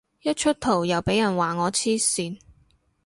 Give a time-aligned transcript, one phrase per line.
[0.23, 2.39] 一出圖又俾人話我黐線